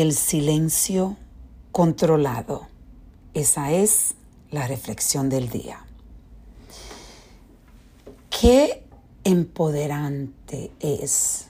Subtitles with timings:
[0.00, 1.18] el silencio
[1.72, 2.68] controlado.
[3.34, 4.14] Esa es
[4.50, 5.84] la reflexión del día.
[8.30, 8.82] Qué
[9.24, 11.48] empoderante es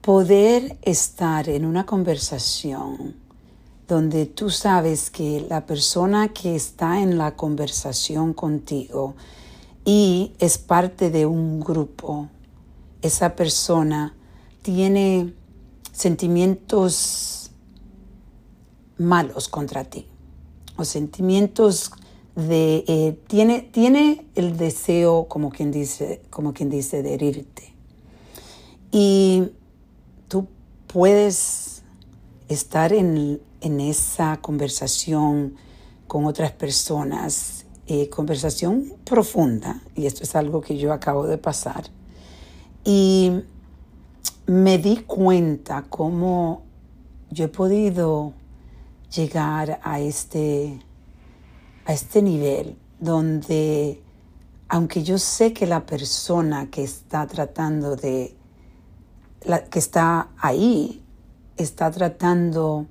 [0.00, 3.16] poder estar en una conversación
[3.86, 9.14] donde tú sabes que la persona que está en la conversación contigo
[9.84, 12.28] y es parte de un grupo,
[13.02, 14.14] esa persona
[14.62, 15.34] tiene
[15.92, 17.47] sentimientos
[18.98, 20.06] malos contra ti.
[20.76, 21.92] O sentimientos
[22.34, 27.74] de eh, tiene, tiene el deseo como quien dice como quien dice de herirte.
[28.92, 29.48] Y
[30.28, 30.46] tú
[30.86, 31.82] puedes
[32.48, 35.56] estar en, esa conversación
[36.06, 41.84] con otras personas eh, conversación profunda y esto es algo que yo acabo de pasar
[42.84, 43.32] y
[44.46, 46.62] me di cuenta cómo
[47.30, 48.32] yo he podido
[49.14, 50.80] llegar a este,
[51.86, 54.02] a este nivel donde,
[54.68, 58.36] aunque yo sé que la persona que está tratando de,
[59.70, 61.02] que está ahí,
[61.56, 62.86] está tratando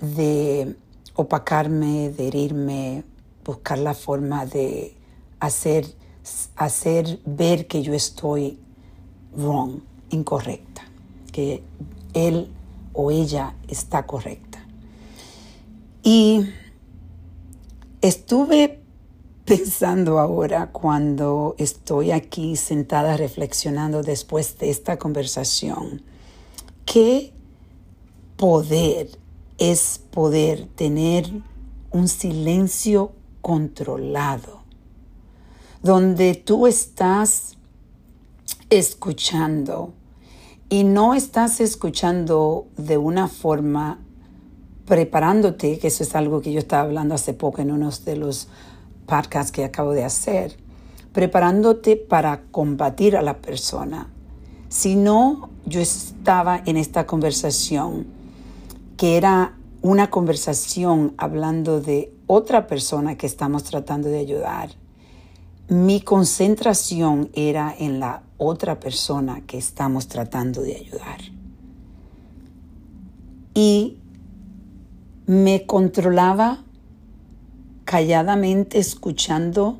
[0.00, 0.76] de
[1.14, 3.04] opacarme, de herirme,
[3.44, 4.96] buscar la forma de
[5.40, 5.86] hacer,
[6.56, 8.58] hacer ver que yo estoy
[9.36, 10.82] wrong, incorrecta,
[11.32, 11.62] que
[12.14, 12.50] él
[12.92, 14.49] o ella está correcta.
[16.02, 16.46] Y
[18.00, 18.80] estuve
[19.44, 26.02] pensando ahora cuando estoy aquí sentada reflexionando después de esta conversación,
[26.86, 27.32] qué
[28.36, 29.08] poder
[29.58, 31.30] es poder tener
[31.90, 34.62] un silencio controlado,
[35.82, 37.58] donde tú estás
[38.70, 39.92] escuchando
[40.70, 43.98] y no estás escuchando de una forma
[44.90, 48.48] preparándote, que eso es algo que yo estaba hablando hace poco en uno de los
[49.06, 50.56] podcasts que acabo de hacer,
[51.12, 54.08] preparándote para combatir a la persona.
[54.68, 58.08] Si no, yo estaba en esta conversación
[58.96, 64.70] que era una conversación hablando de otra persona que estamos tratando de ayudar.
[65.68, 71.20] Mi concentración era en la otra persona que estamos tratando de ayudar.
[73.54, 73.99] Y
[75.30, 76.64] me controlaba
[77.84, 79.78] calladamente escuchando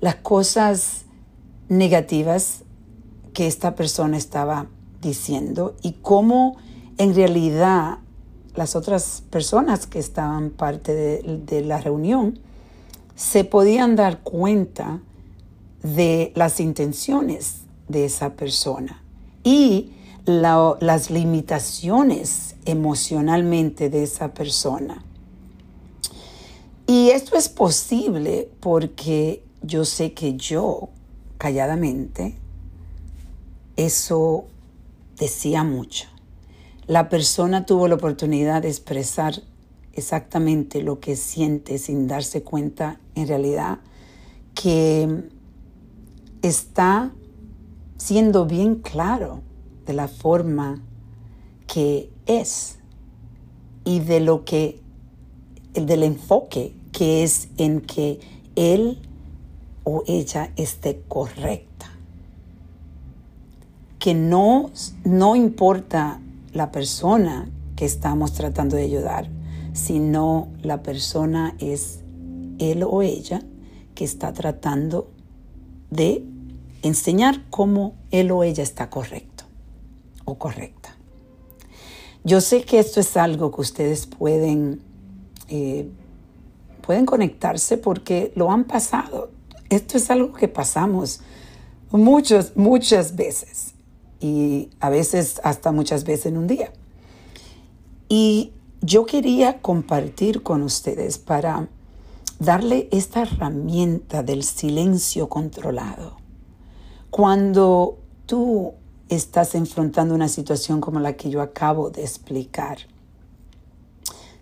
[0.00, 1.04] las cosas
[1.68, 2.62] negativas
[3.34, 4.68] que esta persona estaba
[5.02, 6.56] diciendo y cómo
[6.96, 7.98] en realidad
[8.54, 12.38] las otras personas que estaban parte de, la reunión
[13.16, 15.02] se podían dar cuenta
[15.82, 19.02] de las intenciones de esa persona.
[19.44, 19.92] Y
[20.26, 25.04] las limitaciones emocionalmente de esa persona.
[26.86, 30.88] Y esto es posible porque yo sé que yo,
[31.38, 32.34] calladamente,
[33.76, 34.44] eso
[35.16, 36.08] decía mucho.
[36.86, 39.40] La persona tuvo la oportunidad de expresar
[39.92, 43.78] exactamente lo que siente sin darse cuenta en realidad
[44.54, 45.28] que
[46.42, 47.12] está
[47.96, 49.42] siendo bien claro
[49.90, 50.80] de la forma
[51.66, 52.78] que es
[53.84, 54.80] y de lo que,
[55.74, 58.20] del enfoque que es en que
[58.54, 59.00] él
[59.82, 61.90] o ella esté correcta.
[63.98, 64.70] Que no,
[65.02, 66.20] no importa
[66.52, 69.28] la persona que estamos tratando de ayudar,
[69.72, 71.98] sino la persona es
[72.60, 73.42] él o ella
[73.96, 75.10] que está tratando
[75.90, 76.24] de
[76.82, 79.29] enseñar cómo él o ella está correcto
[80.38, 80.96] correcta.
[82.22, 84.82] Yo sé que esto es algo que ustedes pueden,
[85.48, 85.88] eh,
[86.82, 89.30] pueden conectarse porque lo han pasado.
[89.70, 91.20] Esto es algo que pasamos
[91.90, 93.74] muchas, muchas veces
[94.20, 96.72] y a veces hasta muchas veces en un día.
[98.08, 101.68] Y yo quería compartir con ustedes para
[102.38, 106.16] darle esta herramienta del silencio controlado.
[107.10, 108.74] Cuando tú
[109.10, 112.78] estás enfrentando una situación como la que yo acabo de explicar,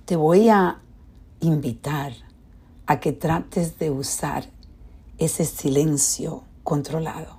[0.04, 0.80] te voy a
[1.40, 2.12] invitar
[2.86, 4.44] a que trates de usar
[5.16, 7.38] ese silencio controlado.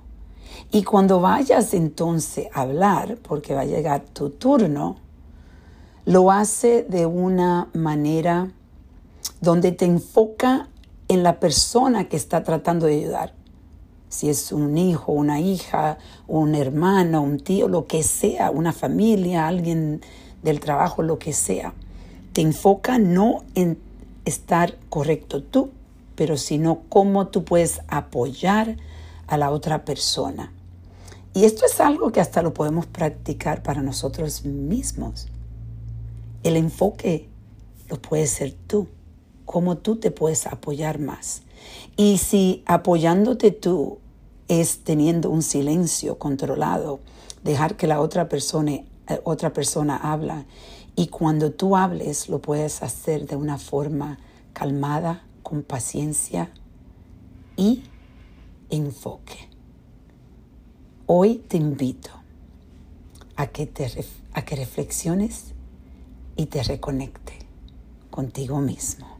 [0.72, 4.96] Y cuando vayas entonces a hablar, porque va a llegar tu turno,
[6.04, 8.50] lo hace de una manera
[9.40, 10.68] donde te enfoca
[11.08, 13.39] en la persona que está tratando de ayudar
[14.10, 15.96] si es un hijo, una hija,
[16.26, 20.02] un hermano, un tío, lo que sea, una familia, alguien
[20.42, 21.72] del trabajo, lo que sea.
[22.32, 23.78] Te enfoca no en
[24.24, 25.70] estar correcto tú,
[26.16, 28.76] pero sino cómo tú puedes apoyar
[29.28, 30.52] a la otra persona.
[31.32, 35.28] Y esto es algo que hasta lo podemos practicar para nosotros mismos.
[36.42, 37.28] El enfoque
[37.88, 38.88] lo puedes ser tú,
[39.50, 41.42] cómo tú te puedes apoyar más.
[41.96, 43.98] Y si apoyándote tú
[44.46, 47.00] es teniendo un silencio controlado,
[47.42, 48.86] dejar que la otra persona, eh,
[49.24, 50.46] otra persona habla
[50.94, 54.20] y cuando tú hables lo puedes hacer de una forma
[54.52, 56.52] calmada, con paciencia
[57.56, 57.82] y
[58.68, 59.48] enfoque.
[61.06, 62.10] Hoy te invito
[63.34, 63.90] a que, te,
[64.32, 65.54] a que reflexiones
[66.36, 67.32] y te reconecte
[68.10, 69.19] contigo mismo.